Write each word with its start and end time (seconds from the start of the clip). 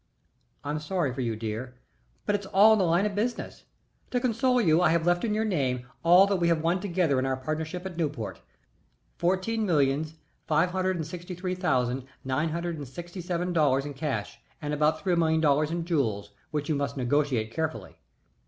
I'm 0.63 0.79
sorry 0.79 1.13
for 1.13 1.21
you, 1.21 1.35
dear, 1.35 1.75
but 2.25 2.33
it's 2.33 2.47
all 2.47 2.73
in 2.73 2.79
the 2.79 2.85
line 2.85 3.05
of 3.05 3.13
business. 3.13 3.65
To 4.09 4.19
console 4.19 4.59
you 4.59 4.81
I 4.81 4.89
have 4.89 5.05
left 5.05 5.23
in 5.23 5.35
your 5.35 5.45
name 5.45 5.85
all 6.01 6.25
that 6.25 6.37
we 6.37 6.47
have 6.47 6.63
won 6.63 6.79
together 6.79 7.19
in 7.19 7.25
our 7.27 7.37
partnership 7.37 7.85
at 7.85 7.97
Newport 7.97 8.41
fourteen 9.19 9.63
millions 9.63 10.15
five 10.47 10.71
hundred 10.71 10.95
and 10.95 11.05
sixty 11.05 11.35
three 11.35 11.53
thousand 11.53 12.07
nine 12.25 12.49
hundred 12.49 12.77
and 12.77 12.87
seventy 12.87 13.21
seven 13.21 13.53
dollars 13.53 13.85
in 13.85 13.93
cash, 13.93 14.39
and 14.59 14.73
about 14.73 14.99
three 14.99 15.13
million 15.13 15.39
dollars 15.39 15.69
in 15.69 15.85
jewels, 15.85 16.31
which 16.49 16.67
you 16.67 16.73
must 16.73 16.97
negotiate 16.97 17.51
carefully. 17.51 17.99